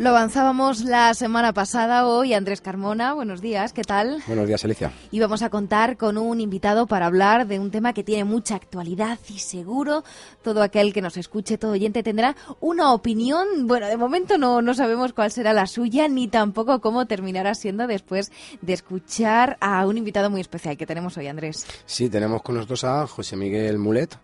Lo 0.00 0.08
avanzábamos 0.08 0.80
la 0.86 1.12
semana 1.12 1.52
pasada, 1.52 2.06
hoy 2.06 2.32
Andrés 2.32 2.62
Carmona, 2.62 3.12
buenos 3.12 3.42
días, 3.42 3.74
¿qué 3.74 3.82
tal? 3.82 4.22
Buenos 4.26 4.46
días, 4.46 4.64
Alicia. 4.64 4.90
Y 5.10 5.20
vamos 5.20 5.42
a 5.42 5.50
contar 5.50 5.98
con 5.98 6.16
un 6.16 6.40
invitado 6.40 6.86
para 6.86 7.04
hablar 7.04 7.46
de 7.46 7.58
un 7.58 7.70
tema 7.70 7.92
que 7.92 8.02
tiene 8.02 8.24
mucha 8.24 8.54
actualidad 8.54 9.18
y 9.28 9.40
seguro 9.40 10.02
todo 10.40 10.62
aquel 10.62 10.94
que 10.94 11.02
nos 11.02 11.18
escuche, 11.18 11.58
todo 11.58 11.72
oyente, 11.72 12.02
tendrá 12.02 12.34
una 12.60 12.94
opinión. 12.94 13.66
Bueno, 13.66 13.88
de 13.88 13.98
momento 13.98 14.38
no, 14.38 14.62
no 14.62 14.72
sabemos 14.72 15.12
cuál 15.12 15.30
será 15.32 15.52
la 15.52 15.66
suya 15.66 16.08
ni 16.08 16.28
tampoco 16.28 16.80
cómo 16.80 17.04
terminará 17.04 17.54
siendo 17.54 17.86
después 17.86 18.32
de 18.62 18.72
escuchar 18.72 19.58
a 19.60 19.86
un 19.86 19.98
invitado 19.98 20.30
muy 20.30 20.40
especial 20.40 20.78
que 20.78 20.86
tenemos 20.86 21.18
hoy, 21.18 21.26
Andrés. 21.26 21.66
Sí, 21.84 22.08
tenemos 22.08 22.40
con 22.40 22.54
nosotros 22.54 22.84
a 22.84 23.06
José 23.06 23.36
Miguel 23.36 23.76
Mulet, 23.76 24.16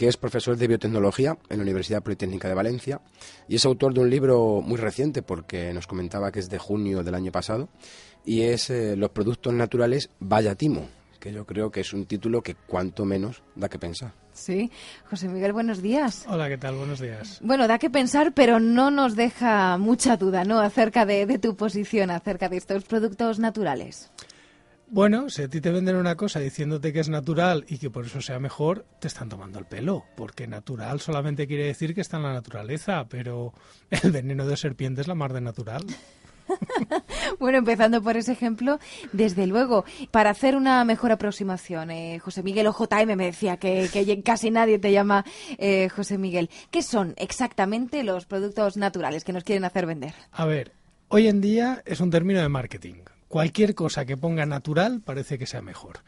que 0.00 0.08
es 0.08 0.16
profesor 0.16 0.56
de 0.56 0.66
biotecnología 0.66 1.36
en 1.50 1.58
la 1.58 1.62
Universidad 1.62 2.02
Politécnica 2.02 2.48
de 2.48 2.54
Valencia 2.54 3.02
y 3.48 3.56
es 3.56 3.66
autor 3.66 3.92
de 3.92 4.00
un 4.00 4.08
libro 4.08 4.62
muy 4.62 4.78
reciente 4.78 5.20
porque 5.20 5.74
nos 5.74 5.86
comentaba 5.86 6.32
que 6.32 6.38
es 6.38 6.48
de 6.48 6.56
junio 6.56 7.02
del 7.02 7.14
año 7.14 7.30
pasado 7.30 7.68
y 8.24 8.44
es 8.44 8.70
eh, 8.70 8.96
Los 8.96 9.10
productos 9.10 9.52
naturales 9.52 10.08
Vaya 10.18 10.54
Timo, 10.54 10.88
que 11.18 11.34
yo 11.34 11.44
creo 11.44 11.70
que 11.70 11.80
es 11.80 11.92
un 11.92 12.06
título 12.06 12.40
que 12.40 12.54
cuanto 12.54 13.04
menos 13.04 13.42
da 13.54 13.68
que 13.68 13.78
pensar. 13.78 14.14
Sí, 14.32 14.70
José 15.10 15.28
Miguel, 15.28 15.52
buenos 15.52 15.82
días. 15.82 16.24
Hola, 16.28 16.48
¿qué 16.48 16.56
tal? 16.56 16.76
Buenos 16.76 17.00
días. 17.00 17.38
Bueno, 17.42 17.68
da 17.68 17.78
que 17.78 17.90
pensar, 17.90 18.32
pero 18.32 18.58
no 18.58 18.90
nos 18.90 19.16
deja 19.16 19.76
mucha 19.76 20.16
duda, 20.16 20.44
¿no? 20.44 20.60
Acerca 20.60 21.04
de, 21.04 21.26
de 21.26 21.38
tu 21.38 21.56
posición, 21.56 22.10
acerca 22.10 22.48
de 22.48 22.56
estos 22.56 22.84
productos 22.84 23.38
naturales. 23.38 24.10
Bueno, 24.92 25.30
si 25.30 25.42
a 25.42 25.48
ti 25.48 25.60
te 25.60 25.70
venden 25.70 25.94
una 25.94 26.16
cosa 26.16 26.40
diciéndote 26.40 26.92
que 26.92 26.98
es 26.98 27.08
natural 27.08 27.64
y 27.68 27.78
que 27.78 27.90
por 27.90 28.06
eso 28.06 28.20
sea 28.20 28.40
mejor, 28.40 28.84
te 28.98 29.06
están 29.06 29.28
tomando 29.28 29.60
el 29.60 29.64
pelo, 29.64 30.04
porque 30.16 30.48
natural 30.48 30.98
solamente 30.98 31.46
quiere 31.46 31.66
decir 31.66 31.94
que 31.94 32.00
está 32.00 32.16
en 32.16 32.24
la 32.24 32.32
naturaleza, 32.32 33.06
pero 33.08 33.54
el 33.90 34.10
veneno 34.10 34.44
de 34.48 34.56
serpiente 34.56 35.02
es 35.02 35.06
la 35.06 35.14
mar 35.14 35.32
de 35.32 35.42
natural. 35.42 35.86
bueno, 37.38 37.58
empezando 37.58 38.02
por 38.02 38.16
ese 38.16 38.32
ejemplo, 38.32 38.80
desde 39.12 39.46
luego, 39.46 39.84
para 40.10 40.30
hacer 40.30 40.56
una 40.56 40.84
mejor 40.84 41.12
aproximación, 41.12 41.92
eh, 41.92 42.18
José 42.18 42.42
Miguel 42.42 42.66
o 42.66 42.76
JM 42.76 43.14
me 43.14 43.26
decía 43.26 43.58
que, 43.58 43.88
que 43.92 44.22
casi 44.24 44.50
nadie 44.50 44.80
te 44.80 44.90
llama 44.90 45.24
eh, 45.58 45.88
José 45.88 46.18
Miguel. 46.18 46.50
¿Qué 46.72 46.82
son 46.82 47.14
exactamente 47.16 48.02
los 48.02 48.26
productos 48.26 48.76
naturales 48.76 49.22
que 49.22 49.32
nos 49.32 49.44
quieren 49.44 49.64
hacer 49.64 49.86
vender? 49.86 50.14
A 50.32 50.46
ver, 50.46 50.72
hoy 51.06 51.28
en 51.28 51.40
día 51.40 51.80
es 51.86 52.00
un 52.00 52.10
término 52.10 52.40
de 52.40 52.48
marketing 52.48 52.94
cualquier 53.30 53.76
cosa 53.76 54.04
que 54.04 54.16
ponga 54.16 54.44
natural 54.44 55.02
parece 55.02 55.38
que 55.38 55.46
sea 55.46 55.62
mejor. 55.62 56.00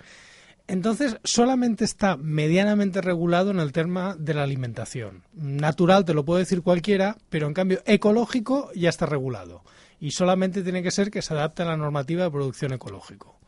Entonces, 0.66 1.18
solamente 1.22 1.84
está 1.84 2.16
medianamente 2.16 3.00
regulado 3.00 3.52
en 3.52 3.60
el 3.60 3.70
tema 3.70 4.16
de 4.18 4.34
la 4.34 4.42
alimentación. 4.42 5.22
Natural 5.32 6.04
te 6.04 6.14
lo 6.14 6.24
puede 6.24 6.40
decir 6.40 6.62
cualquiera, 6.62 7.16
pero 7.30 7.46
en 7.46 7.54
cambio 7.54 7.80
ecológico 7.86 8.70
ya 8.74 8.88
está 8.88 9.06
regulado. 9.06 9.62
Y 10.00 10.10
solamente 10.10 10.64
tiene 10.64 10.82
que 10.82 10.90
ser 10.90 11.12
que 11.12 11.22
se 11.22 11.32
adapte 11.32 11.62
a 11.62 11.66
la 11.66 11.76
normativa 11.76 12.24
de 12.24 12.30
producción 12.32 12.72
ecológico. 12.72 13.38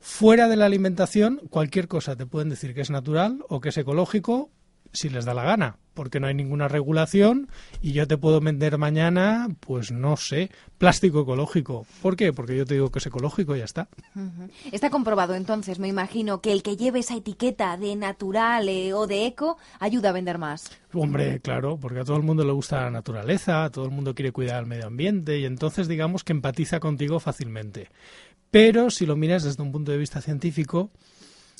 Fuera 0.00 0.48
de 0.48 0.56
la 0.56 0.64
alimentación, 0.64 1.42
cualquier 1.50 1.88
cosa 1.88 2.16
te 2.16 2.24
pueden 2.24 2.48
decir 2.48 2.72
que 2.72 2.80
es 2.80 2.90
natural 2.90 3.44
o 3.50 3.60
que 3.60 3.68
es 3.68 3.76
ecológico 3.76 4.50
si 4.92 5.08
les 5.08 5.24
da 5.24 5.34
la 5.34 5.44
gana, 5.44 5.76
porque 5.94 6.20
no 6.20 6.26
hay 6.26 6.34
ninguna 6.34 6.68
regulación 6.68 7.48
y 7.80 7.92
yo 7.92 8.06
te 8.06 8.16
puedo 8.16 8.40
vender 8.40 8.78
mañana, 8.78 9.48
pues 9.60 9.92
no 9.92 10.16
sé, 10.16 10.50
plástico 10.78 11.20
ecológico. 11.20 11.86
¿Por 12.02 12.16
qué? 12.16 12.32
Porque 12.32 12.56
yo 12.56 12.64
te 12.64 12.74
digo 12.74 12.90
que 12.90 12.98
es 12.98 13.06
ecológico 13.06 13.54
y 13.54 13.60
ya 13.60 13.64
está. 13.64 13.88
Está 14.72 14.90
comprobado 14.90 15.34
entonces, 15.34 15.78
me 15.78 15.88
imagino, 15.88 16.40
que 16.40 16.52
el 16.52 16.62
que 16.62 16.76
lleve 16.76 17.00
esa 17.00 17.16
etiqueta 17.16 17.76
de 17.76 17.96
natural 17.96 18.68
eh, 18.68 18.92
o 18.92 19.06
de 19.06 19.26
eco 19.26 19.58
ayuda 19.78 20.10
a 20.10 20.12
vender 20.12 20.38
más. 20.38 20.70
Hombre, 20.92 21.40
claro, 21.40 21.78
porque 21.78 22.00
a 22.00 22.04
todo 22.04 22.16
el 22.16 22.22
mundo 22.22 22.44
le 22.44 22.52
gusta 22.52 22.82
la 22.82 22.90
naturaleza, 22.90 23.64
a 23.64 23.70
todo 23.70 23.84
el 23.84 23.90
mundo 23.90 24.14
quiere 24.14 24.32
cuidar 24.32 24.60
el 24.60 24.66
medio 24.66 24.86
ambiente 24.86 25.38
y 25.38 25.44
entonces 25.44 25.86
digamos 25.86 26.24
que 26.24 26.32
empatiza 26.32 26.80
contigo 26.80 27.20
fácilmente. 27.20 27.88
Pero 28.50 28.90
si 28.90 29.06
lo 29.06 29.16
miras 29.16 29.44
desde 29.44 29.62
un 29.62 29.70
punto 29.70 29.92
de 29.92 29.98
vista 29.98 30.20
científico, 30.20 30.90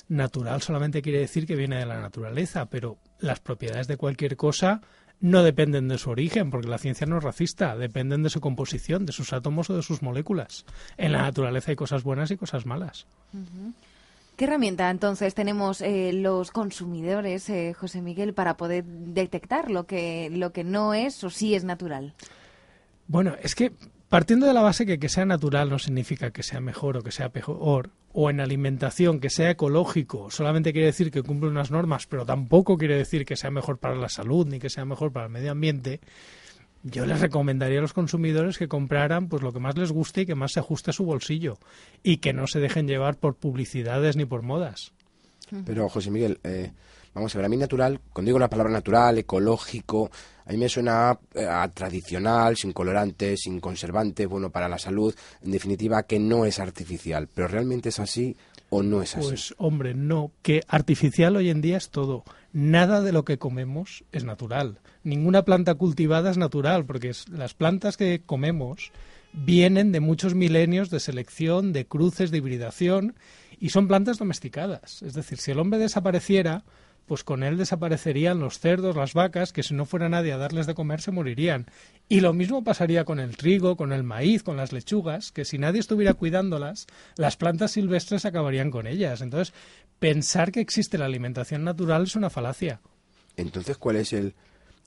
natural 0.09 0.61
solamente 0.61 1.03
quiere 1.03 1.21
decir 1.21 1.47
que 1.47 1.55
viene 1.55 1.79
de 1.79 1.87
la 1.87 2.01
naturaleza, 2.01 2.67
pero 2.67 2.99
las 3.21 3.41
propiedades 3.41 3.87
de 3.89 3.97
cualquier 3.97 4.37
cosa 4.37 4.81
no 5.21 5.43
dependen 5.43 5.89
de 5.89 5.99
su 5.99 6.11
origen, 6.11 6.51
porque 6.51 6.69
la 6.69 6.79
ciencia 6.79 7.07
no 7.07 7.19
es 7.19 7.25
racista, 7.25 7.77
dependen 7.77 8.23
de 8.23 8.31
su 8.31 8.41
composición, 8.41 9.05
de 9.05 9.13
sus 9.13 9.33
átomos 9.33 9.69
o 9.69 9.77
de 9.77 9.83
sus 9.83 10.03
moléculas. 10.03 10.65
En 10.97 11.13
la 11.13 11.23
naturaleza 11.23 11.71
hay 11.71 11.77
cosas 11.77 12.03
buenas 12.03 12.31
y 12.31 12.37
cosas 12.37 12.65
malas. 12.65 13.07
¿Qué 14.37 14.47
herramienta 14.47 14.89
entonces 14.89 15.35
tenemos 15.35 15.83
eh, 15.83 16.13
los 16.15 16.51
consumidores, 16.51 17.51
eh, 17.51 17.75
José 17.75 18.01
Miguel, 18.01 18.33
para 18.33 18.57
poder 18.57 18.85
detectar 18.85 19.71
lo 19.71 19.85
que, 19.85 20.31
lo 20.31 20.53
que 20.53 20.65
no 20.65 20.95
es 20.95 21.23
o 21.23 21.29
sí 21.29 21.55
es 21.55 21.65
natural? 21.65 22.15
Bueno, 23.07 23.35
es 23.43 23.55
que 23.55 23.73
partiendo 24.11 24.47
de 24.47 24.53
la 24.53 24.61
base 24.61 24.85
que 24.85 24.99
que 24.99 25.09
sea 25.09 25.25
natural 25.25 25.71
no 25.71 25.79
significa 25.79 26.33
que 26.33 26.43
sea 26.43 26.61
mejor 26.61 26.99
o 26.99 27.03
que 27.03 27.13
sea 27.13 27.31
peor, 27.31 27.91
o 28.13 28.29
en 28.29 28.41
alimentación 28.41 29.21
que 29.21 29.31
sea 29.31 29.51
ecológico 29.51 30.31
solamente 30.31 30.73
quiere 30.73 30.89
decir 30.89 31.11
que 31.11 31.23
cumple 31.23 31.49
unas 31.49 31.71
normas, 31.71 32.07
pero 32.07 32.27
tampoco 32.27 32.77
quiere 32.77 32.97
decir 32.97 33.25
que 33.25 33.37
sea 33.37 33.51
mejor 33.51 33.79
para 33.79 33.95
la 33.95 34.09
salud 34.09 34.47
ni 34.47 34.59
que 34.59 34.69
sea 34.69 34.85
mejor 34.85 35.13
para 35.13 35.27
el 35.27 35.33
medio 35.33 35.53
ambiente, 35.53 36.01
yo 36.83 37.07
les 37.07 37.21
recomendaría 37.21 37.79
a 37.79 37.83
los 37.83 37.93
consumidores 37.93 38.59
que 38.59 38.69
compraran 38.69 39.29
pues 39.29 39.43
lo 39.43 39.53
que 39.53 39.61
más 39.61 39.79
les 39.79 39.93
guste 39.93 40.23
y 40.23 40.27
que 40.27 40.35
más 40.35 40.53
se 40.53 40.61
ajuste 40.61 40.91
a 40.91 40.95
su 40.95 41.05
bolsillo 41.05 41.59
y 42.03 42.19
que 42.19 42.33
no 42.33 42.47
se 42.47 42.59
dejen 42.59 42.89
llevar 42.89 43.17
por 43.17 43.37
publicidades 43.37 44.17
ni 44.17 44.25
por 44.25 44.43
modas. 44.43 44.93
Pero 45.65 45.89
José 45.89 46.11
Miguel, 46.11 46.39
eh, 46.43 46.73
vamos 47.15 47.35
a 47.35 47.39
ver, 47.39 47.47
a 47.47 47.49
mí 47.49 47.57
natural, 47.57 48.01
cuando 48.13 48.29
digo 48.29 48.39
la 48.39 48.51
palabra 48.51 48.73
natural, 48.73 49.19
ecológico, 49.19 50.11
a 50.47 50.53
mí 50.53 50.59
me 50.59 50.69
suena 50.69 51.11
a, 51.11 51.69
tradicional, 51.69 52.57
sin 52.57 52.73
colorantes, 52.73 53.41
sin 53.43 53.61
conservantes, 53.61 54.27
bueno 54.27 54.51
para 54.51 54.69
la 54.69 54.79
salud, 54.79 55.15
en 55.43 55.53
definitiva 55.53 56.03
que 56.03 56.19
no 56.19 56.45
es 56.45 56.59
artificial, 56.59 57.29
pero 57.33 57.49
realmente 57.49 57.91
es 57.91 58.01
así 58.01 58.37
o 58.69 58.83
no 58.83 59.03
es 59.03 59.17
así. 59.17 59.29
Pues 59.29 59.55
hombre, 59.59 59.95
no, 59.95 60.33
que 60.43 60.63
artificial 60.69 61.37
hoy 61.37 61.51
en 61.51 61.61
día 61.61 61.77
es 61.77 61.91
todo. 61.91 62.25
Nada 62.53 63.01
de 63.01 63.13
lo 63.13 63.25
que 63.25 63.39
comemos 63.39 64.05
es 64.13 64.25
natural. 64.25 64.79
Ninguna 65.05 65.45
planta 65.45 65.75
cultivada 65.75 66.31
es 66.31 66.39
natural, 66.39 66.85
porque 66.85 67.13
las 67.31 67.55
plantas 67.55 67.97
que 67.97 68.23
comemos 68.25 68.93
vienen 69.33 69.93
de 69.93 70.01
muchos 70.01 70.35
milenios 70.35 70.91
de 70.91 71.01
selección, 71.01 71.73
de 71.73 71.87
cruces, 71.87 72.31
de 72.31 72.39
hibridación, 72.39 73.15
y 73.61 73.69
son 73.69 73.87
plantas 73.87 74.19
domesticadas. 74.19 75.03
Es 75.03 75.15
decir, 75.15 75.39
si 75.39 75.51
el 75.51 75.59
hombre 75.59 75.79
desapareciera, 75.79 76.65
pues 77.11 77.25
con 77.25 77.43
él 77.43 77.57
desaparecerían 77.57 78.39
los 78.39 78.61
cerdos, 78.61 78.95
las 78.95 79.15
vacas, 79.15 79.53
que 79.53 79.65
si 79.65 79.75
no 79.75 79.85
fuera 79.85 80.09
nadie 80.09 80.31
a 80.31 80.37
darles 80.37 80.69
de 80.69 80.77
comer 80.77 81.01
se 81.01 81.11
morirían. 81.11 81.67
Y 82.09 82.21
lo 82.21 82.33
mismo 82.33 82.63
pasaría 82.63 83.05
con 83.05 83.19
el 83.19 83.37
trigo, 83.37 83.77
con 83.77 83.93
el 83.93 84.05
maíz, 84.05 84.45
con 84.45 84.57
las 84.57 84.73
lechugas, 84.73 85.33
que 85.33 85.45
si 85.45 85.59
nadie 85.59 85.81
estuviera 85.81 86.15
cuidándolas, 86.15 86.87
las 87.17 87.37
plantas 87.37 87.73
silvestres 87.73 88.27
acabarían 88.27 88.71
con 88.71 88.87
ellas. 88.87 89.23
Entonces, 89.23 89.53
pensar 89.99 90.53
que 90.53 90.61
existe 90.61 90.99
la 90.99 91.07
alimentación 91.07 91.65
natural 91.65 92.05
es 92.05 92.15
una 92.15 92.31
falacia. 92.31 92.81
Entonces, 93.37 93.77
¿cuál 93.77 93.97
es 93.97 94.13
el, 94.13 94.35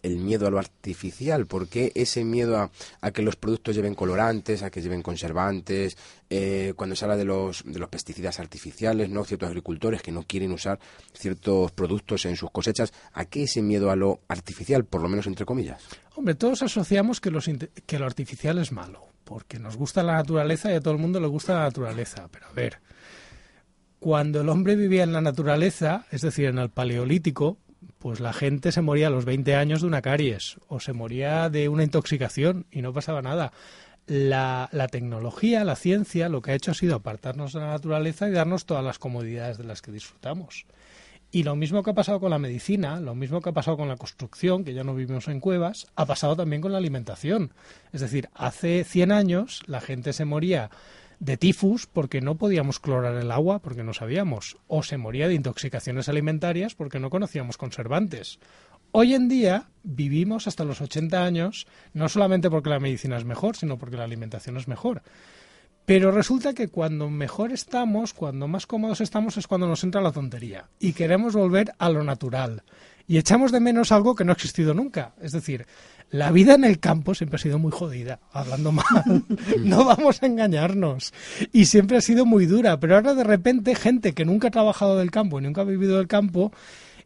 el 0.03 0.17
miedo 0.17 0.45
a 0.45 0.51
lo 0.51 0.59
artificial? 0.59 1.47
¿Por 1.47 1.67
qué 1.67 1.91
ese 1.95 2.23
miedo 2.23 2.69
a, 3.01 3.11
que 3.11 3.23
los 3.23 3.35
productos 3.35 3.75
lleven 3.75 3.95
colorantes, 3.95 4.61
a 4.61 4.69
que 4.69 4.81
lleven 4.81 5.01
conservantes? 5.01 5.97
Eh, 6.29 6.73
cuando 6.75 6.95
se 6.95 7.05
habla 7.05 7.17
de 7.17 7.25
los, 7.25 7.63
de 7.65 7.79
los 7.79 7.89
pesticidas 7.89 8.39
artificiales, 8.39 9.09
¿no? 9.09 9.23
Ciertos 9.23 9.49
agricultores 9.49 10.01
que 10.01 10.11
no 10.11 10.23
quieren 10.23 10.51
usar 10.51 10.79
ciertos 11.13 11.71
productos 11.71 12.25
en 12.25 12.35
sus 12.35 12.51
cosechas. 12.51 12.93
¿A 13.13 13.25
qué 13.25 13.43
ese 13.43 13.61
miedo 13.61 13.89
a 13.89 13.95
lo 13.95 14.21
artificial, 14.27 14.85
por 14.85 15.01
lo 15.01 15.09
menos 15.09 15.25
entre 15.25 15.45
comillas? 15.45 15.83
Hombre, 16.15 16.35
todos 16.35 16.61
asociamos 16.61 17.19
que, 17.19 17.31
los, 17.31 17.49
que 17.85 17.99
lo 17.99 18.05
artificial 18.05 18.59
es 18.59 18.71
malo, 18.71 19.07
porque 19.23 19.57
nos 19.57 19.77
gusta 19.77 20.03
la 20.03 20.13
naturaleza 20.13 20.71
y 20.71 20.75
a 20.75 20.81
todo 20.81 20.93
el 20.93 20.99
mundo 20.99 21.19
le 21.19 21.27
gusta 21.27 21.53
la 21.53 21.63
naturaleza. 21.63 22.27
Pero 22.31 22.47
a 22.47 22.51
ver, 22.51 22.79
cuando 23.99 24.41
el 24.41 24.49
hombre 24.49 24.75
vivía 24.75 25.03
en 25.03 25.13
la 25.13 25.21
naturaleza, 25.21 26.05
es 26.11 26.21
decir, 26.21 26.47
en 26.47 26.57
el 26.57 26.69
paleolítico, 26.69 27.57
pues 27.99 28.19
la 28.19 28.33
gente 28.33 28.71
se 28.71 28.81
moría 28.81 29.07
a 29.07 29.09
los 29.09 29.25
20 29.25 29.55
años 29.55 29.81
de 29.81 29.87
una 29.87 30.01
caries 30.01 30.57
o 30.67 30.79
se 30.79 30.93
moría 30.93 31.49
de 31.49 31.69
una 31.69 31.83
intoxicación 31.83 32.65
y 32.71 32.81
no 32.81 32.93
pasaba 32.93 33.21
nada. 33.21 33.53
La, 34.05 34.67
la, 34.73 34.87
tecnología, 34.89 35.63
la 35.63 35.77
ciencia, 35.77 36.27
lo 36.27 36.41
que 36.41 36.51
ha 36.51 36.55
hecho 36.55 36.71
ha 36.71 36.73
sido 36.73 36.95
apartarnos 36.95 37.53
de 37.53 37.61
la 37.61 37.67
naturaleza 37.67 38.27
y 38.27 38.31
darnos 38.31 38.65
todas 38.65 38.83
las 38.83 38.99
comodidades 38.99 39.57
de 39.57 39.63
las 39.63 39.81
que 39.81 39.93
disfrutamos. 39.93 40.65
Y 41.33 41.41
lo 41.41 41.55
mismo 41.55 41.81
que 41.81 41.89
ha 41.89 41.95
pasado 41.95 42.19
con 42.19 42.29
la 42.29 42.37
medicina, 42.37 42.99
lo 42.99 43.15
mismo 43.15 43.41
que 43.41 43.49
ha 43.49 43.53
pasado 43.53 43.75
con 43.75 43.87
la 43.87 43.95
construcción, 43.95 44.63
que 44.63 44.75
ya 44.75 44.83
no 44.83 44.93
vivimos 44.93 45.27
en 45.29 45.39
cuevas, 45.39 45.87
ha 45.95 46.05
pasado 46.05 46.35
también 46.35 46.61
con 46.61 46.71
la 46.71 46.77
alimentación. 46.77 47.53
Es 47.91 48.01
decir, 48.01 48.29
hace 48.35 48.83
100 48.83 49.11
años 49.11 49.63
la 49.65 49.81
gente 49.81 50.13
se 50.13 50.25
moría 50.25 50.69
de 51.23 51.37
tifus 51.37 51.87
porque 51.87 52.19
no 52.19 52.35
podíamos 52.35 52.81
clorar 52.81 53.15
el 53.15 53.31
agua 53.31 53.59
porque 53.59 53.83
no 53.83 53.93
sabíamos, 53.93 54.57
o 54.67 54.83
se 54.83 54.97
moría 54.97 55.29
de 55.29 55.35
intoxicaciones 55.35 56.09
alimentarias 56.09 56.75
porque 56.75 56.99
no 56.99 57.09
conocíamos 57.09 57.57
conservantes. 57.57 58.39
Hoy 58.91 59.13
en 59.13 59.29
día 59.29 59.69
vivimos 59.83 60.47
hasta 60.47 60.65
los 60.65 60.81
80 60.81 61.23
años, 61.23 61.65
no 61.93 62.09
solamente 62.09 62.49
porque 62.49 62.69
la 62.69 62.81
medicina 62.81 63.17
es 63.17 63.23
mejor, 63.23 63.55
sino 63.55 63.77
porque 63.77 63.95
la 63.95 64.03
alimentación 64.03 64.57
es 64.57 64.67
mejor. 64.67 65.01
Pero 65.85 66.11
resulta 66.11 66.53
que 66.53 66.67
cuando 66.67 67.09
mejor 67.09 67.53
estamos, 67.53 68.13
cuando 68.13 68.49
más 68.49 68.67
cómodos 68.67 68.99
estamos, 68.99 69.37
es 69.37 69.47
cuando 69.47 69.67
nos 69.67 69.83
entra 69.83 70.01
la 70.01 70.11
tontería 70.11 70.69
y 70.77 70.91
queremos 70.91 71.33
volver 71.33 71.73
a 71.77 71.89
lo 71.89 72.03
natural. 72.03 72.63
Y 73.07 73.17
echamos 73.17 73.51
de 73.51 73.59
menos 73.59 73.91
algo 73.91 74.15
que 74.15 74.23
no 74.23 74.31
ha 74.31 74.35
existido 74.35 74.73
nunca. 74.73 75.13
Es 75.21 75.31
decir, 75.31 75.65
la 76.09 76.31
vida 76.31 76.53
en 76.53 76.63
el 76.63 76.79
campo 76.79 77.15
siempre 77.15 77.35
ha 77.35 77.39
sido 77.39 77.59
muy 77.59 77.71
jodida, 77.71 78.19
hablando 78.31 78.71
mal. 78.71 78.85
no 79.59 79.83
vamos 79.83 80.21
a 80.21 80.25
engañarnos. 80.25 81.13
Y 81.51 81.65
siempre 81.65 81.97
ha 81.97 82.01
sido 82.01 82.25
muy 82.25 82.45
dura. 82.45 82.79
Pero 82.79 82.95
ahora 82.95 83.13
de 83.13 83.23
repente 83.23 83.75
gente 83.75 84.13
que 84.13 84.25
nunca 84.25 84.47
ha 84.47 84.51
trabajado 84.51 84.97
del 84.97 85.11
campo 85.11 85.39
y 85.39 85.43
nunca 85.43 85.61
ha 85.61 85.65
vivido 85.65 85.97
del 85.97 86.07
campo 86.07 86.51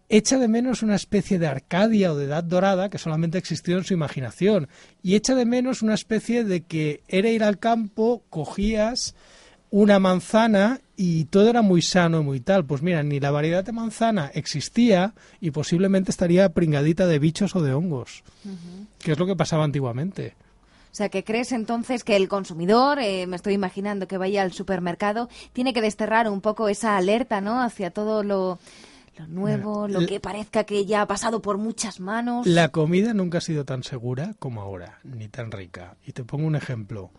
echa 0.10 0.38
de 0.38 0.48
menos 0.48 0.84
una 0.84 0.96
especie 0.96 1.38
de 1.38 1.48
Arcadia 1.48 2.12
o 2.12 2.16
de 2.16 2.26
Edad 2.26 2.44
Dorada 2.44 2.90
que 2.90 2.98
solamente 2.98 3.38
existió 3.38 3.78
en 3.78 3.84
su 3.84 3.94
imaginación. 3.94 4.68
Y 5.02 5.16
echa 5.16 5.36
de 5.36 5.46
menos 5.46 5.82
una 5.82 5.94
especie 5.94 6.44
de 6.44 6.62
que 6.62 7.02
era 7.08 7.30
ir 7.30 7.44
al 7.44 7.60
campo, 7.60 8.24
cogías 8.30 9.16
una 9.70 10.00
manzana 10.00 10.80
y 10.96 11.26
todo 11.26 11.50
era 11.50 11.62
muy 11.62 11.82
sano 11.82 12.22
y 12.22 12.24
muy 12.24 12.40
tal. 12.40 12.66
Pues 12.66 12.82
mira, 12.82 13.04
ni 13.04 13.20
la 13.20 13.32
variedad 13.32 13.64
de 13.64 13.72
manzana 13.72 14.32
existía 14.34 15.14
y 15.40 15.52
posiblemente 15.52 16.12
estaría 16.12 16.50
pringadita 16.50 17.06
de 17.08 17.20
bichos 17.20 17.56
o 17.56 17.62
de 17.62 17.74
hongos, 17.74 18.24
que 19.00 19.12
es 19.12 19.20
lo 19.20 19.26
que 19.26 19.36
pasaba 19.36 19.64
antiguamente. 19.64 20.36
O 20.92 20.96
sea, 20.98 21.10
que 21.10 21.24
crees 21.24 21.52
entonces 21.52 22.04
que 22.04 22.16
el 22.16 22.28
consumidor, 22.28 22.98
eh, 23.00 23.28
me 23.28 23.36
estoy 23.36 23.54
imaginando 23.54 24.08
que 24.08 24.18
vaya 24.18 24.42
al 24.42 24.52
supermercado, 24.52 25.30
tiene 25.54 25.72
que 25.72 25.82
desterrar 25.82 26.28
un 26.28 26.42
poco 26.42 26.70
esa 26.70 26.98
alerta, 26.98 27.40
¿no? 27.40 27.62
Hacia 27.62 27.92
todo 27.92 28.24
lo, 28.24 28.58
lo 29.20 29.28
nuevo, 29.28 29.88
lo 29.88 30.08
que 30.08 30.20
parezca 30.20 30.64
que 30.64 30.88
ya 30.88 31.04
ha 31.04 31.06
pasado 31.06 31.40
por 31.40 31.60
muchas 31.60 32.00
manos. 32.00 32.48
La 32.48 32.70
comida 32.70 33.14
nunca 33.14 33.38
ha 33.38 33.42
sido 33.42 33.64
tan 33.64 33.84
segura 33.84 34.34
como 34.40 34.62
ahora, 34.62 34.98
ni 35.04 35.28
tan 35.28 35.52
rica. 35.52 35.98
Y 36.04 36.14
te 36.14 36.24
pongo 36.24 36.48
un 36.48 36.56
ejemplo 36.56 37.12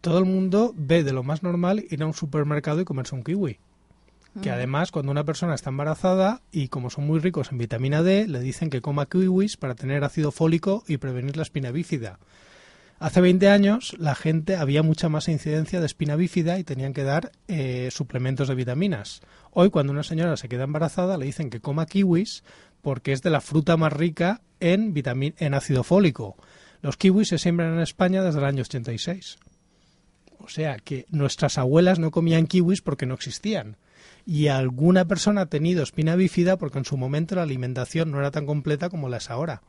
todo 0.00 0.18
el 0.18 0.24
mundo 0.24 0.72
ve 0.76 1.04
de 1.04 1.12
lo 1.12 1.22
más 1.22 1.42
normal 1.42 1.84
ir 1.90 2.02
a 2.02 2.06
un 2.06 2.14
supermercado 2.14 2.80
y 2.80 2.84
comerse 2.84 3.14
un 3.14 3.24
kiwi. 3.24 3.58
Que 4.42 4.50
además, 4.50 4.92
cuando 4.92 5.10
una 5.10 5.24
persona 5.24 5.56
está 5.56 5.70
embarazada 5.70 6.40
y 6.52 6.68
como 6.68 6.88
son 6.88 7.04
muy 7.04 7.18
ricos 7.18 7.50
en 7.50 7.58
vitamina 7.58 8.00
D, 8.02 8.28
le 8.28 8.38
dicen 8.38 8.70
que 8.70 8.80
coma 8.80 9.06
kiwis 9.06 9.56
para 9.56 9.74
tener 9.74 10.04
ácido 10.04 10.30
fólico 10.30 10.84
y 10.86 10.98
prevenir 10.98 11.36
la 11.36 11.42
espina 11.42 11.72
bífida. 11.72 12.20
Hace 13.00 13.20
20 13.22 13.48
años 13.48 13.96
la 13.98 14.14
gente 14.14 14.56
había 14.56 14.84
mucha 14.84 15.08
más 15.08 15.28
incidencia 15.28 15.80
de 15.80 15.86
espina 15.86 16.14
bífida 16.14 16.58
y 16.58 16.64
tenían 16.64 16.92
que 16.92 17.02
dar 17.02 17.32
eh, 17.48 17.88
suplementos 17.90 18.46
de 18.46 18.54
vitaminas. 18.54 19.20
Hoy 19.50 19.70
cuando 19.70 19.92
una 19.92 20.04
señora 20.04 20.36
se 20.36 20.48
queda 20.48 20.64
embarazada 20.64 21.16
le 21.16 21.26
dicen 21.26 21.50
que 21.50 21.60
coma 21.60 21.86
kiwis 21.86 22.44
porque 22.82 23.12
es 23.12 23.22
de 23.22 23.30
la 23.30 23.40
fruta 23.40 23.76
más 23.76 23.92
rica 23.92 24.42
en, 24.60 24.94
en 25.38 25.54
ácido 25.54 25.82
fólico. 25.82 26.36
Los 26.82 26.96
kiwis 26.96 27.28
se 27.28 27.38
siembran 27.38 27.74
en 27.74 27.80
España 27.80 28.22
desde 28.22 28.38
el 28.38 28.44
año 28.44 28.62
86. 28.62 29.38
O 30.42 30.48
sea 30.48 30.76
que 30.78 31.06
nuestras 31.10 31.58
abuelas 31.58 31.98
no 31.98 32.10
comían 32.10 32.46
kiwis 32.46 32.82
porque 32.82 33.06
no 33.06 33.14
existían. 33.14 33.76
Y 34.26 34.48
alguna 34.48 35.06
persona 35.06 35.42
ha 35.42 35.46
tenido 35.46 35.82
espina 35.82 36.16
bífida 36.16 36.56
porque 36.56 36.78
en 36.78 36.84
su 36.84 36.96
momento 36.96 37.34
la 37.34 37.42
alimentación 37.42 38.10
no 38.10 38.18
era 38.18 38.30
tan 38.30 38.46
completa 38.46 38.88
como 38.90 39.08
la 39.08 39.18
es 39.18 39.30
ahora. 39.30 39.62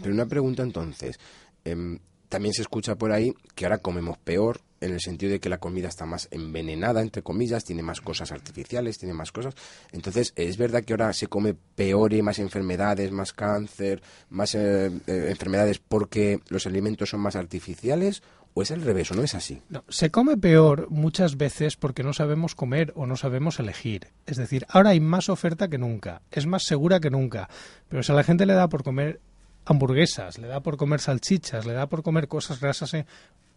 Pero 0.00 0.14
una 0.14 0.26
pregunta 0.26 0.62
entonces. 0.62 1.18
Em, 1.64 1.98
también 2.28 2.54
se 2.54 2.62
escucha 2.62 2.96
por 2.96 3.12
ahí 3.12 3.34
que 3.54 3.64
ahora 3.64 3.78
comemos 3.78 4.18
peor 4.18 4.60
en 4.80 4.92
el 4.92 5.00
sentido 5.00 5.32
de 5.32 5.40
que 5.40 5.48
la 5.48 5.58
comida 5.58 5.88
está 5.88 6.04
más 6.04 6.28
envenenada, 6.30 7.00
entre 7.00 7.22
comillas, 7.22 7.64
tiene 7.64 7.82
más 7.82 8.00
cosas 8.00 8.32
artificiales, 8.32 8.98
tiene 8.98 9.14
más 9.14 9.32
cosas. 9.32 9.54
Entonces, 9.92 10.32
¿es 10.36 10.56
verdad 10.56 10.84
que 10.84 10.92
ahora 10.92 11.12
se 11.12 11.26
come 11.26 11.54
peor 11.54 12.12
y 12.12 12.22
más 12.22 12.38
enfermedades, 12.38 13.10
más 13.10 13.32
cáncer, 13.32 14.02
más 14.28 14.54
eh, 14.54 14.86
eh, 14.86 15.26
enfermedades 15.30 15.78
porque 15.78 16.40
los 16.48 16.66
alimentos 16.66 17.10
son 17.10 17.20
más 17.20 17.36
artificiales? 17.36 18.22
¿O 18.56 18.62
es 18.62 18.70
al 18.70 18.82
revés 18.82 19.10
o 19.10 19.14
no 19.14 19.22
es 19.22 19.34
así? 19.34 19.62
No, 19.68 19.84
se 19.88 20.12
come 20.12 20.36
peor 20.36 20.88
muchas 20.88 21.36
veces 21.36 21.76
porque 21.76 22.04
no 22.04 22.12
sabemos 22.12 22.54
comer 22.54 22.92
o 22.94 23.04
no 23.04 23.16
sabemos 23.16 23.58
elegir. 23.58 24.12
Es 24.26 24.36
decir, 24.36 24.64
ahora 24.68 24.90
hay 24.90 25.00
más 25.00 25.28
oferta 25.28 25.68
que 25.68 25.76
nunca, 25.76 26.22
es 26.30 26.46
más 26.46 26.62
segura 26.62 27.00
que 27.00 27.10
nunca. 27.10 27.48
Pero 27.88 28.04
si 28.04 28.12
a 28.12 28.14
la 28.14 28.22
gente 28.22 28.46
le 28.46 28.54
da 28.54 28.68
por 28.68 28.84
comer 28.84 29.20
hamburguesas, 29.64 30.38
le 30.38 30.46
da 30.46 30.60
por 30.60 30.76
comer 30.76 31.00
salchichas, 31.00 31.66
le 31.66 31.72
da 31.72 31.88
por 31.88 32.04
comer 32.04 32.28
cosas 32.28 32.60
grasas 32.60 32.94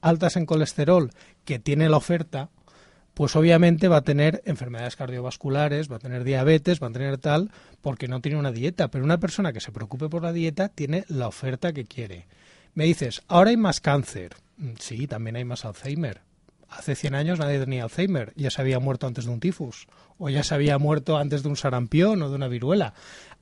altas 0.01 0.35
en 0.35 0.47
colesterol 0.47 1.11
que 1.45 1.59
tiene 1.59 1.89
la 1.89 1.97
oferta, 1.97 2.49
pues 3.13 3.35
obviamente 3.35 3.87
va 3.87 3.97
a 3.97 4.03
tener 4.03 4.41
enfermedades 4.45 4.95
cardiovasculares, 4.95 5.91
va 5.91 5.95
a 5.97 5.99
tener 5.99 6.23
diabetes, 6.23 6.81
va 6.81 6.87
a 6.87 6.91
tener 6.91 7.17
tal, 7.17 7.51
porque 7.81 8.07
no 8.07 8.21
tiene 8.21 8.37
una 8.37 8.51
dieta. 8.51 8.89
Pero 8.89 9.03
una 9.03 9.19
persona 9.19 9.53
que 9.53 9.59
se 9.59 9.71
preocupe 9.71 10.09
por 10.09 10.23
la 10.23 10.33
dieta 10.33 10.69
tiene 10.69 11.03
la 11.07 11.27
oferta 11.27 11.73
que 11.73 11.85
quiere. 11.85 12.27
Me 12.77 12.85
dices, 12.85 13.23
ahora 13.27 13.49
hay 13.49 13.57
más 13.57 13.81
cáncer. 13.81 14.35
Mm, 14.57 14.73
sí, 14.77 15.07
también 15.07 15.35
hay 15.35 15.43
más 15.43 15.65
Alzheimer. 15.65 16.21
Hace 16.69 16.93
100 16.93 17.15
años 17.15 17.39
nadie 17.39 17.57
tenía 17.57 17.81
Alzheimer, 17.81 18.33
ya 18.35 18.51
se 18.51 18.61
había 18.61 18.77
muerto 18.79 19.07
antes 19.07 19.25
de 19.25 19.31
un 19.31 19.39
tifus, 19.39 19.87
o 20.19 20.29
ya 20.29 20.43
se 20.43 20.53
había 20.53 20.77
muerto 20.77 21.17
antes 21.17 21.41
de 21.41 21.49
un 21.49 21.55
sarampión 21.55 22.21
o 22.21 22.29
de 22.29 22.35
una 22.35 22.47
viruela. 22.47 22.93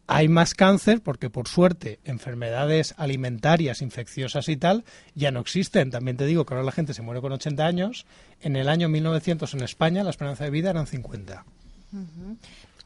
Hay 0.07 0.29
más 0.29 0.53
cáncer 0.53 1.01
porque, 1.01 1.29
por 1.29 1.49
suerte, 1.49 1.99
enfermedades 2.05 2.95
alimentarias, 2.95 3.81
infecciosas 3.81 4.47
y 4.47 4.55
tal, 4.55 4.85
ya 5.15 5.31
no 5.31 5.41
existen. 5.41 5.91
También 5.91 6.15
te 6.15 6.25
digo 6.25 6.45
que 6.45 6.53
ahora 6.53 6.65
la 6.65 6.71
gente 6.71 6.93
se 6.93 7.01
muere 7.01 7.19
con 7.19 7.33
80 7.33 7.65
años. 7.65 8.05
En 8.39 8.55
el 8.55 8.69
año 8.69 8.87
1900 8.87 9.53
en 9.53 9.63
España 9.63 10.05
la 10.05 10.11
esperanza 10.11 10.45
de 10.45 10.51
vida 10.51 10.69
eran 10.69 10.87
50. 10.87 11.43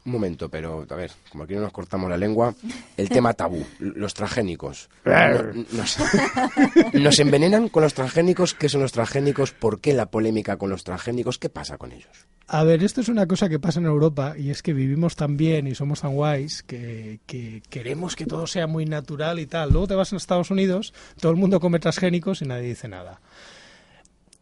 Un 0.06 0.12
momento, 0.12 0.48
pero 0.48 0.86
a 0.88 0.94
ver, 0.94 1.10
como 1.30 1.44
aquí 1.44 1.54
no 1.54 1.60
nos 1.60 1.72
cortamos 1.72 2.08
la 2.08 2.16
lengua, 2.16 2.54
el 2.96 3.08
tema 3.10 3.34
tabú, 3.34 3.66
los 3.78 4.14
transgénicos. 4.14 4.88
Nos, 6.94 7.18
envenenan 7.18 7.68
con 7.68 7.82
los 7.82 7.92
transgénicos? 7.92 8.54
¿Qué 8.54 8.68
son 8.68 8.80
los 8.80 8.92
transgénicos? 8.92 9.52
¿Por 9.52 9.80
qué 9.80 9.92
la 9.92 10.06
polémica 10.06 10.56
con 10.56 10.70
los 10.70 10.84
transgénicos? 10.84 11.38
¿Qué 11.38 11.50
pasa 11.50 11.76
con 11.76 11.92
ellos? 11.92 12.26
A 12.46 12.64
ver, 12.64 12.82
esto 12.82 13.00
es 13.00 13.08
una 13.08 13.26
cosa 13.26 13.48
que 13.48 13.60
pasa 13.60 13.78
en 13.78 13.86
Europa 13.86 14.34
y 14.36 14.50
es 14.50 14.62
que 14.62 14.72
vivimos 14.72 15.16
tan 15.16 15.36
bien 15.36 15.66
y 15.66 15.74
somos 15.74 16.00
tan 16.00 16.14
guays 16.14 16.62
que, 16.62 17.20
que 17.26 17.62
queremos 17.68 18.16
que 18.16 18.26
todo 18.26 18.46
sea 18.46 18.66
muy 18.66 18.86
natural 18.86 19.38
y 19.38 19.46
tal. 19.46 19.70
Luego 19.70 19.86
te 19.86 19.94
vas 19.94 20.12
a 20.12 20.16
Estados 20.16 20.50
Unidos, 20.50 20.94
todo 21.20 21.30
el 21.30 21.38
mundo 21.38 21.60
come 21.60 21.78
transgénicos 21.78 22.42
y 22.42 22.46
nadie 22.46 22.68
dice 22.68 22.88
nada. 22.88 23.20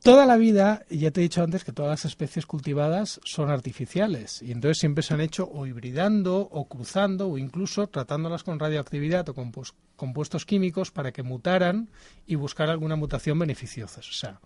Toda 0.03 0.27
la 0.27 0.37
vida, 0.37 0.85
ya 0.91 1.11
te 1.11 1.21
he 1.21 1.25
dicho 1.25 1.43
antes 1.43 1.65
que 1.65 1.73
todas 1.73 1.91
las 1.91 2.05
especies 2.05 2.47
cultivadas 2.47 3.21
son 3.25 3.51
artificiales 3.51 4.41
y 4.43 4.53
entonces 4.53 4.79
siempre 4.79 5.03
se 5.03 5.13
han 5.13 5.21
hecho 5.21 5.51
o 5.53 5.67
hibridando 5.67 6.41
o 6.41 6.69
cruzando 6.69 7.29
o 7.29 7.37
incluso 7.37 7.89
tratándolas 7.89 8.45
con 8.45 8.61
radioactividad 8.61 9.29
o 9.29 9.35
con 9.35 9.53
compuestos 9.97 10.47
químicos 10.47 10.93
para 10.93 11.11
que 11.11 11.25
mutaran 11.25 11.91
y 12.27 12.37
buscar 12.37 12.71
alguna 12.71 12.95
mutación 12.95 13.41
beneficiosa. 13.41 13.99
O 14.01 14.13
sea, 14.13 14.41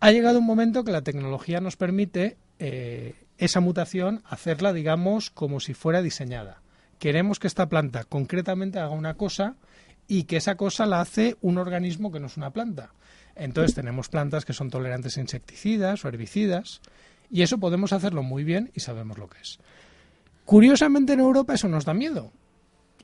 ha 0.00 0.12
llegado 0.12 0.38
un 0.38 0.46
momento 0.46 0.84
que 0.84 0.92
la 0.92 1.02
tecnología 1.02 1.60
nos 1.60 1.76
permite 1.76 2.36
eh, 2.58 3.14
esa 3.38 3.60
mutación 3.60 4.22
hacerla, 4.26 4.74
digamos, 4.74 5.30
como 5.30 5.60
si 5.60 5.72
fuera 5.72 6.02
diseñada. 6.02 6.60
Queremos 6.98 7.38
que 7.38 7.46
esta 7.46 7.68
planta 7.68 8.04
concretamente 8.04 8.80
haga 8.80 8.90
una 8.90 9.14
cosa 9.14 9.56
y 10.08 10.24
que 10.24 10.36
esa 10.36 10.56
cosa 10.56 10.84
la 10.84 11.00
hace 11.00 11.36
un 11.40 11.56
organismo 11.56 12.12
que 12.12 12.20
no 12.20 12.26
es 12.26 12.36
una 12.36 12.50
planta. 12.50 12.92
Entonces 13.38 13.74
tenemos 13.74 14.08
plantas 14.08 14.44
que 14.44 14.52
son 14.52 14.68
tolerantes 14.68 15.16
a 15.16 15.20
insecticidas 15.20 16.04
o 16.04 16.08
herbicidas 16.08 16.80
y 17.30 17.42
eso 17.42 17.58
podemos 17.58 17.92
hacerlo 17.92 18.22
muy 18.22 18.44
bien 18.44 18.70
y 18.74 18.80
sabemos 18.80 19.16
lo 19.16 19.28
que 19.28 19.40
es. 19.40 19.58
Curiosamente 20.44 21.12
en 21.12 21.20
Europa 21.20 21.54
eso 21.54 21.68
nos 21.68 21.84
da 21.84 21.94
miedo 21.94 22.32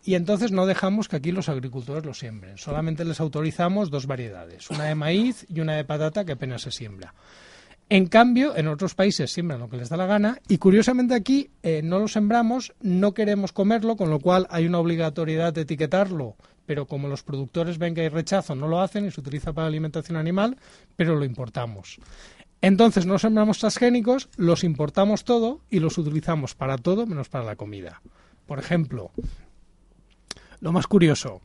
y 0.04 0.16
entonces 0.16 0.52
no 0.52 0.66
dejamos 0.66 1.08
que 1.08 1.16
aquí 1.16 1.32
los 1.32 1.48
agricultores 1.48 2.04
lo 2.04 2.14
siembren. 2.14 2.58
Solamente 2.58 3.04
les 3.04 3.20
autorizamos 3.20 3.90
dos 3.90 4.06
variedades, 4.06 4.70
una 4.70 4.84
de 4.84 4.94
maíz 4.94 5.46
y 5.48 5.60
una 5.60 5.76
de 5.76 5.84
patata 5.84 6.24
que 6.24 6.32
apenas 6.32 6.62
se 6.62 6.70
siembra. 6.70 7.14
En 7.90 8.06
cambio, 8.06 8.56
en 8.56 8.66
otros 8.68 8.94
países 8.94 9.30
siembran 9.30 9.60
lo 9.60 9.68
que 9.68 9.76
les 9.76 9.88
da 9.88 9.96
la 9.96 10.06
gana 10.06 10.38
y 10.48 10.58
curiosamente 10.58 11.14
aquí 11.14 11.50
eh, 11.62 11.82
no 11.84 11.98
lo 11.98 12.08
sembramos, 12.08 12.72
no 12.80 13.12
queremos 13.12 13.52
comerlo, 13.52 13.96
con 13.96 14.10
lo 14.10 14.20
cual 14.20 14.46
hay 14.50 14.66
una 14.66 14.78
obligatoriedad 14.78 15.52
de 15.52 15.62
etiquetarlo 15.62 16.36
pero 16.66 16.86
como 16.86 17.08
los 17.08 17.22
productores 17.22 17.78
ven 17.78 17.94
que 17.94 18.02
hay 18.02 18.08
rechazo, 18.08 18.54
no 18.54 18.68
lo 18.68 18.80
hacen 18.80 19.06
y 19.06 19.10
se 19.10 19.20
utiliza 19.20 19.52
para 19.52 19.66
alimentación 19.66 20.16
animal, 20.16 20.56
pero 20.96 21.16
lo 21.16 21.24
importamos. 21.24 21.98
Entonces 22.60 23.04
no 23.04 23.18
sembramos 23.18 23.58
transgénicos, 23.58 24.28
los 24.36 24.64
importamos 24.64 25.24
todo 25.24 25.60
y 25.70 25.80
los 25.80 25.98
utilizamos 25.98 26.54
para 26.54 26.78
todo 26.78 27.06
menos 27.06 27.28
para 27.28 27.44
la 27.44 27.56
comida. 27.56 28.00
Por 28.46 28.58
ejemplo, 28.58 29.10
lo 30.60 30.72
más 30.72 30.86
curioso, 30.86 31.42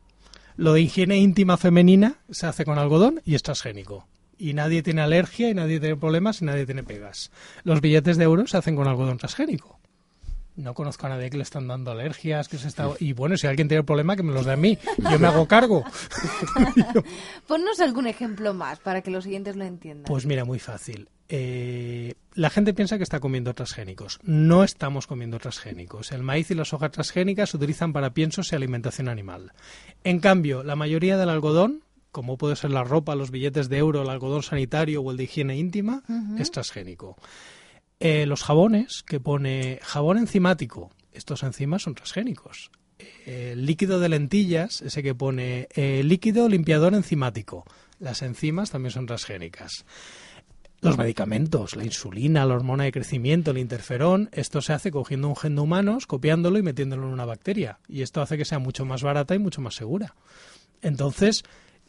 lo 0.55 0.73
de 0.73 0.81
higiene 0.81 1.17
íntima 1.17 1.57
femenina 1.57 2.19
se 2.29 2.47
hace 2.47 2.63
con 2.63 2.79
algodón 2.79 3.21
y 3.25 3.35
es 3.35 3.43
transgénico. 3.43 4.07
Y 4.38 4.53
nadie 4.53 4.83
tiene 4.83 5.01
alergia 5.01 5.49
y 5.49 5.53
nadie 5.53 5.81
tiene 5.81 5.97
problemas 5.97 6.41
y 6.41 6.45
nadie 6.45 6.65
tiene 6.65 6.83
pegas. 6.83 7.31
Los 7.63 7.81
billetes 7.81 8.15
de 8.15 8.23
euros 8.23 8.51
se 8.51 8.57
hacen 8.57 8.77
con 8.77 8.88
algodón 8.88 9.17
transgénico 9.17 9.78
no 10.59 10.73
conozco 10.73 11.05
a 11.05 11.09
nadie 11.09 11.29
que 11.29 11.37
le 11.37 11.43
están 11.43 11.67
dando 11.67 11.91
alergias, 11.91 12.47
que 12.47 12.57
se 12.57 12.67
está... 12.67 12.89
Y 12.99 13.13
bueno, 13.13 13.37
si 13.37 13.47
alguien 13.47 13.67
tiene 13.67 13.79
el 13.79 13.85
problema, 13.85 14.15
que 14.15 14.23
me 14.23 14.33
los 14.33 14.45
dé 14.45 14.53
a 14.53 14.57
mí. 14.57 14.77
Yo 14.97 15.17
me 15.17 15.27
hago 15.27 15.47
cargo. 15.47 15.83
Ponnos 17.47 17.79
algún 17.79 18.07
ejemplo 18.07 18.53
más 18.53 18.79
para 18.79 19.01
que 19.01 19.09
los 19.09 19.23
siguientes 19.23 19.55
lo 19.55 19.63
entiendan. 19.63 20.05
Pues 20.05 20.25
mira, 20.25 20.43
muy 20.43 20.59
fácil. 20.59 21.09
Eh, 21.29 22.15
la 22.33 22.49
gente 22.49 22.73
piensa 22.73 22.97
que 22.97 23.03
está 23.03 23.19
comiendo 23.19 23.53
transgénicos. 23.53 24.19
No 24.23 24.63
estamos 24.63 25.07
comiendo 25.07 25.39
transgénicos. 25.39 26.11
El 26.11 26.23
maíz 26.23 26.51
y 26.51 26.55
las 26.55 26.73
hojas 26.73 26.91
transgénicas 26.91 27.51
se 27.51 27.57
utilizan 27.57 27.93
para 27.93 28.13
piensos 28.13 28.51
y 28.51 28.55
alimentación 28.55 29.07
animal. 29.07 29.53
En 30.03 30.19
cambio, 30.19 30.63
la 30.63 30.75
mayoría 30.75 31.17
del 31.17 31.29
algodón, 31.29 31.83
como 32.11 32.37
puede 32.37 32.55
ser 32.55 32.71
la 32.71 32.83
ropa, 32.83 33.15
los 33.15 33.31
billetes 33.31 33.69
de 33.69 33.77
euro, 33.77 34.01
el 34.01 34.09
algodón 34.09 34.43
sanitario 34.43 35.01
o 35.01 35.11
el 35.11 35.17
de 35.17 35.23
higiene 35.23 35.55
íntima, 35.55 36.03
es 36.37 36.51
transgénico. 36.51 37.15
Eh, 37.99 38.25
los 38.25 38.43
jabones, 38.43 39.03
que 39.03 39.19
pone 39.19 39.79
jabón 39.83 40.17
enzimático, 40.17 40.91
estos 41.11 41.43
enzimas 41.43 41.83
son 41.83 41.95
transgénicos. 41.95 42.71
eh, 43.25 43.53
líquido 43.55 43.99
de 43.99 44.09
lentillas, 44.09 44.81
ese 44.81 45.03
que 45.03 45.15
pone 45.15 45.67
eh, 45.75 46.01
líquido 46.03 46.49
limpiador 46.49 46.93
enzimático. 46.93 47.65
Las 47.99 48.21
enzimas 48.21 48.71
también 48.71 48.91
son 48.91 49.05
transgénicas. 49.05 49.85
Los 50.81 50.97
medicamentos, 50.97 51.75
la 51.75 51.83
insulina, 51.83 52.45
la 52.45 52.55
hormona 52.55 52.85
de 52.85 52.93
crecimiento, 52.93 53.51
el 53.51 53.57
interferón, 53.57 54.29
esto 54.31 54.61
se 54.61 54.71
hace 54.71 54.91
cogiendo 54.91 55.27
un 55.27 55.35
gen 55.35 55.55
de 55.55 55.61
humanos, 55.61 56.07
copiándolo 56.07 56.57
y 56.57 56.63
metiéndolo 56.63 57.07
en 57.07 57.13
una 57.13 57.25
bacteria. 57.25 57.79
Y 57.89 58.01
esto 58.01 58.21
hace 58.21 58.37
que 58.37 58.45
sea 58.45 58.59
mucho 58.59 58.85
más 58.85 59.03
barata 59.03 59.35
y 59.35 59.39
mucho 59.39 59.59
más 59.59 59.75
segura. 59.75 60.15
Entonces, 60.81 61.43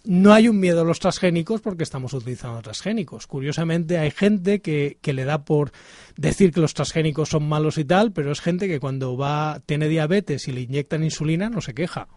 no 0.05 0.33
hay 0.33 0.49
un 0.49 0.59
miedo 0.59 0.81
a 0.81 0.85
los 0.85 1.01
transgénicos 1.01 1.61
porque 1.61 1.83
estamos 1.83 2.13
utilizando 2.13 2.63
transgénicos. 2.63 3.27
Curiosamente, 3.27 3.99
hay 3.99 4.11
gente 4.11 4.61
que, 4.61 4.99
que, 5.01 5.13
le 5.13 5.25
da 5.25 5.45
por 5.45 5.73
decir 6.17 6.53
que 6.53 6.61
los 6.61 6.75
transgénicos 6.75 7.29
son 7.29 7.49
malos 7.49 7.79
y 7.79 7.85
tal, 7.85 8.13
pero 8.13 8.33
es 8.33 8.41
gente 8.41 8.69
que 8.69 8.81
cuando 8.81 9.17
va 9.17 9.61
tiene 9.67 9.89
diabetes 9.89 10.49
y 10.49 10.53
le 10.53 10.63
inyectan 10.63 11.05
insulina 11.05 11.51
no 11.51 11.61
se 11.61 11.75
queja. 11.75 12.09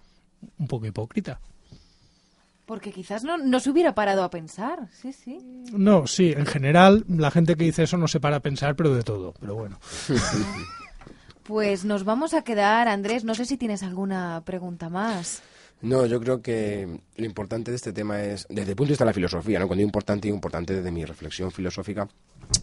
Un 0.57 0.67
poco 0.67 0.85
hipócrita. 0.85 1.39
Porque 2.65 2.91
quizás 2.91 3.23
no, 3.23 3.37
no 3.37 3.59
se 3.59 3.69
hubiera 3.69 3.93
parado 3.93 4.23
a 4.23 4.29
pensar, 4.29 4.87
sí, 4.89 5.11
sí. 5.11 5.37
No, 5.73 6.07
sí, 6.07 6.33
en 6.35 6.45
general 6.45 7.03
la 7.09 7.29
gente 7.29 7.55
que 7.55 7.65
dice 7.65 7.83
eso 7.83 7.97
no 7.97 8.07
se 8.07 8.21
para 8.21 8.37
a 8.37 8.39
pensar, 8.39 8.75
pero 8.75 8.95
de 8.95 9.03
todo, 9.03 9.33
pero 9.39 9.55
bueno. 9.55 9.79
Pues 11.43 11.83
nos 11.83 12.05
vamos 12.05 12.33
a 12.33 12.41
quedar, 12.43 12.87
Andrés, 12.87 13.25
no 13.25 13.35
sé 13.35 13.43
si 13.43 13.57
tienes 13.57 13.83
alguna 13.83 14.41
pregunta 14.45 14.87
más. 14.87 15.43
No, 15.81 16.05
yo 16.05 16.19
creo 16.21 16.41
que 16.41 16.99
lo 17.17 17.25
importante 17.25 17.71
de 17.71 17.75
este 17.75 17.91
tema 17.91 18.23
es, 18.23 18.45
desde 18.49 18.71
el 18.71 18.75
punto 18.75 18.89
de 18.89 18.93
vista 18.93 19.03
de 19.03 19.09
la 19.09 19.13
filosofía, 19.13 19.59
¿no? 19.59 19.67
cuando 19.67 19.79
digo 19.79 19.87
importante, 19.87 20.29
importante 20.29 20.75
desde 20.75 20.91
mi 20.91 21.03
reflexión 21.03 21.51
filosófica, 21.51 22.07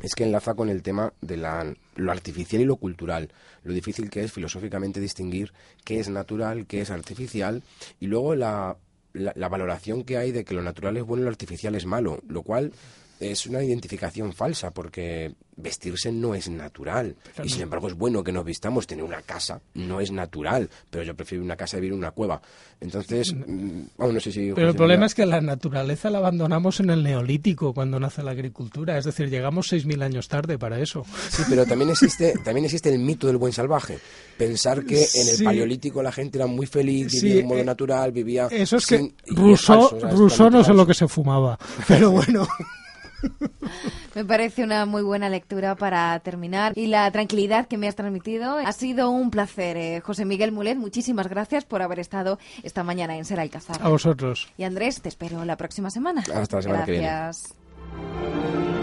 es 0.02 0.14
que 0.14 0.24
enlaza 0.24 0.54
con 0.54 0.70
el 0.70 0.82
tema 0.82 1.12
de 1.20 1.36
la, 1.36 1.74
lo 1.96 2.12
artificial 2.12 2.62
y 2.62 2.64
lo 2.64 2.76
cultural, 2.76 3.30
lo 3.62 3.74
difícil 3.74 4.08
que 4.08 4.24
es 4.24 4.32
filosóficamente 4.32 5.00
distinguir 5.00 5.52
qué 5.84 6.00
es 6.00 6.08
natural, 6.08 6.66
qué 6.66 6.80
es 6.80 6.90
artificial, 6.90 7.62
y 7.98 8.06
luego 8.06 8.34
la, 8.34 8.78
la, 9.12 9.32
la 9.36 9.48
valoración 9.48 10.04
que 10.04 10.16
hay 10.16 10.32
de 10.32 10.44
que 10.44 10.54
lo 10.54 10.62
natural 10.62 10.96
es 10.96 11.04
bueno 11.04 11.22
y 11.22 11.24
lo 11.24 11.30
artificial 11.30 11.74
es 11.74 11.84
malo, 11.84 12.22
lo 12.26 12.42
cual 12.42 12.72
es 13.20 13.46
una 13.46 13.62
identificación 13.62 14.32
falsa 14.32 14.70
porque 14.70 15.34
vestirse 15.56 16.10
no 16.10 16.34
es 16.34 16.48
natural. 16.48 17.14
Y 17.44 17.48
sin 17.50 17.62
embargo 17.62 17.88
es 17.88 17.94
bueno 17.94 18.24
que 18.24 18.32
nos 18.32 18.44
vistamos. 18.44 18.86
Tener 18.86 19.04
una 19.04 19.22
casa 19.22 19.60
no 19.74 20.00
es 20.00 20.10
natural 20.10 20.68
pero 20.88 21.04
yo 21.04 21.14
prefiero 21.14 21.44
una 21.44 21.56
casa 21.56 21.76
vivir 21.76 21.92
en 21.92 21.98
una 21.98 22.10
cueva. 22.10 22.40
Entonces 22.80 23.34
mm, 23.34 23.82
bueno, 23.96 24.14
no 24.14 24.20
sé 24.20 24.32
si 24.32 24.52
pero 24.54 24.70
el 24.70 24.74
problema 24.74 25.06
es 25.06 25.14
que 25.14 25.26
la 25.26 25.40
naturaleza 25.40 26.10
la 26.10 26.18
abandonamos 26.18 26.80
en 26.80 26.90
el 26.90 27.02
neolítico 27.02 27.74
cuando 27.74 28.00
nace 28.00 28.22
la 28.22 28.30
agricultura. 28.30 28.96
Es 28.98 29.04
decir 29.04 29.28
llegamos 29.28 29.72
6.000 29.72 30.02
años 30.02 30.28
tarde 30.28 30.58
para 30.58 30.80
eso. 30.80 31.04
Sí 31.30 31.42
pero 31.48 31.66
también 31.66 31.90
existe 31.90 32.34
también 32.44 32.64
existe 32.64 32.92
el 32.92 32.98
mito 32.98 33.26
del 33.26 33.36
buen 33.36 33.52
salvaje. 33.52 33.98
Pensar 34.36 34.84
que 34.84 34.96
en 34.96 35.28
el 35.28 35.36
sí. 35.36 35.44
paleolítico 35.44 36.02
la 36.02 36.12
gente 36.12 36.38
era 36.38 36.46
muy 36.46 36.66
feliz 36.66 37.12
vivía 37.12 37.20
sí, 37.20 37.28
de 37.28 37.42
un 37.42 37.48
modo 37.48 37.58
eh, 37.58 37.64
natural 37.64 38.12
vivía 38.12 38.48
eso 38.50 38.76
es 38.76 38.84
sin, 38.84 39.10
que 39.10 39.34
Rousseau, 39.34 39.98
Rousseau 40.00 40.50
no 40.50 40.64
sé 40.64 40.72
lo 40.72 40.86
que 40.86 40.94
se 40.94 41.08
fumaba 41.08 41.58
pero 41.88 42.10
bueno 42.10 42.46
Me 44.14 44.24
parece 44.24 44.64
una 44.64 44.86
muy 44.86 45.02
buena 45.02 45.28
lectura 45.28 45.74
para 45.76 46.18
terminar 46.20 46.72
y 46.76 46.86
la 46.86 47.10
tranquilidad 47.10 47.66
que 47.66 47.78
me 47.78 47.88
has 47.88 47.96
transmitido. 47.96 48.56
Ha 48.56 48.72
sido 48.72 49.10
un 49.10 49.30
placer, 49.30 49.76
eh, 49.76 50.00
José 50.00 50.24
Miguel 50.24 50.52
Mulet. 50.52 50.76
Muchísimas 50.76 51.28
gracias 51.28 51.64
por 51.64 51.82
haber 51.82 52.00
estado 52.00 52.38
esta 52.62 52.82
mañana 52.82 53.16
en 53.16 53.24
Ser 53.24 53.40
Alcázar. 53.40 53.78
A 53.80 53.88
vosotros. 53.88 54.48
Y 54.56 54.64
Andrés, 54.64 55.00
te 55.00 55.08
espero 55.08 55.44
la 55.44 55.56
próxima 55.56 55.90
semana. 55.90 56.22
Hasta 56.34 56.56
la 56.56 56.62
semana 56.62 56.86
gracias. 56.86 57.54
que 57.92 58.62
viene. 58.62 58.79